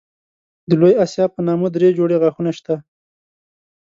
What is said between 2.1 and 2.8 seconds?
غاښونه شته.